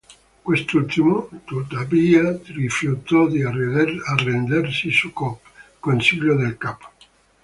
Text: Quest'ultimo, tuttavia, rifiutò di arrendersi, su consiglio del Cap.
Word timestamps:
Quest'ultimo, 0.41 1.29
tuttavia, 1.43 2.35
rifiutò 2.45 3.27
di 3.27 3.43
arrendersi, 3.43 4.89
su 4.89 5.11
consiglio 5.79 6.35
del 6.35 6.57
Cap. 6.57 6.89